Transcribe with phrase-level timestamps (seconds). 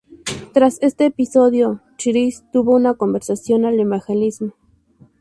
[0.55, 4.55] Tras este episodio Chris tuvo una conversión al evangelismo.